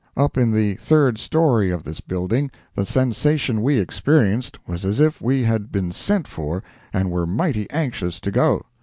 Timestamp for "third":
0.77-1.19